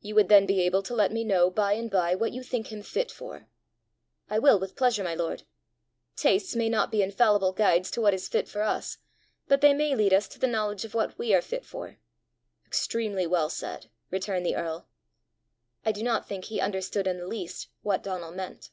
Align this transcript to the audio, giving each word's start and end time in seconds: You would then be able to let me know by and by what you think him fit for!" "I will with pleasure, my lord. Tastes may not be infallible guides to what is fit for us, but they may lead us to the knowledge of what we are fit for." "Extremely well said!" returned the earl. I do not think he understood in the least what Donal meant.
You 0.00 0.14
would 0.14 0.28
then 0.28 0.46
be 0.46 0.60
able 0.60 0.84
to 0.84 0.94
let 0.94 1.10
me 1.10 1.24
know 1.24 1.50
by 1.50 1.72
and 1.72 1.90
by 1.90 2.14
what 2.14 2.30
you 2.30 2.44
think 2.44 2.68
him 2.68 2.80
fit 2.80 3.10
for!" 3.10 3.48
"I 4.30 4.38
will 4.38 4.56
with 4.60 4.76
pleasure, 4.76 5.02
my 5.02 5.16
lord. 5.16 5.42
Tastes 6.14 6.54
may 6.54 6.68
not 6.68 6.92
be 6.92 7.02
infallible 7.02 7.52
guides 7.52 7.90
to 7.90 8.00
what 8.00 8.14
is 8.14 8.28
fit 8.28 8.46
for 8.48 8.62
us, 8.62 8.98
but 9.48 9.62
they 9.62 9.74
may 9.74 9.96
lead 9.96 10.12
us 10.14 10.28
to 10.28 10.38
the 10.38 10.46
knowledge 10.46 10.84
of 10.84 10.94
what 10.94 11.18
we 11.18 11.34
are 11.34 11.42
fit 11.42 11.64
for." 11.66 11.98
"Extremely 12.64 13.26
well 13.26 13.50
said!" 13.50 13.90
returned 14.12 14.46
the 14.46 14.54
earl. 14.54 14.86
I 15.84 15.90
do 15.90 16.04
not 16.04 16.28
think 16.28 16.44
he 16.44 16.60
understood 16.60 17.08
in 17.08 17.18
the 17.18 17.26
least 17.26 17.66
what 17.82 18.04
Donal 18.04 18.30
meant. 18.30 18.70